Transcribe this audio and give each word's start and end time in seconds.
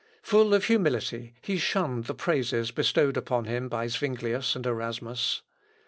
Full 0.23 0.55
of 0.55 0.65
humility, 0.65 1.35
he 1.43 1.57
shunned 1.59 2.05
the 2.05 2.15
praises 2.15 2.71
bestowed 2.71 3.17
upon 3.17 3.45
him 3.45 3.69
by 3.69 3.85
Zuinglius 3.85 4.55
and 4.55 4.65
Erasmus. 4.65 5.43